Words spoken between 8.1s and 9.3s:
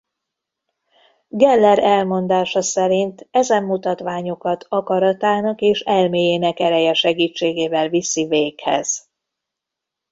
véghez.